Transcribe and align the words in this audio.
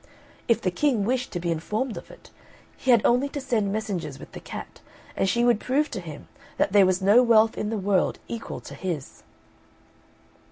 If 0.47 0.61
the 0.61 0.71
King 0.71 1.05
wished 1.05 1.29
to 1.33 1.39
be 1.39 1.51
informed 1.51 1.95
of 1.95 2.09
it, 2.09 2.31
he 2.75 2.89
had 2.89 3.03
only 3.05 3.29
to 3.29 3.39
send 3.39 3.71
messengers 3.71 4.17
with 4.17 4.31
the 4.31 4.39
cat, 4.39 4.81
and 5.15 5.29
she 5.29 5.43
would 5.45 5.59
prove 5.59 5.91
to 5.91 5.99
him 5.99 6.27
that 6.57 6.71
there 6.71 6.87
was 6.87 7.03
no 7.03 7.21
wealth 7.21 7.55
in 7.55 7.69
the 7.69 7.77
world 7.77 8.17
equal 8.27 8.61
to 8.61 8.73
his. 8.73 9.21